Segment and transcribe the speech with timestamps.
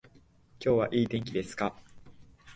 [0.59, 1.75] 今日はいい天気ですか